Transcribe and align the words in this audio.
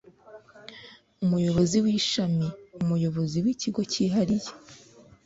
Umuyobozi 1.23 1.77
w 1.83 1.87
ishami 1.99 2.47
Umuyobozi 2.81 3.37
w 3.43 3.47
ikigo 3.53 3.81
cyihariye 3.91 4.49